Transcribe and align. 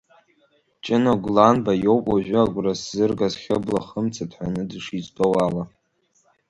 Ҷына 0.83 1.13
Гәланба 1.23 1.73
иоуп 1.83 2.05
уажәы 2.11 2.37
агәра 2.43 2.73
сзыргаз 2.79 3.33
Хьыбла, 3.41 3.81
Хымца 3.87 4.25
дҳәаны 4.29 4.63
дышизтәоу 4.69 5.33
ала. 5.45 5.63